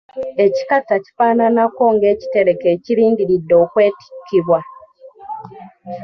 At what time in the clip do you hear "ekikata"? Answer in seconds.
0.45-0.93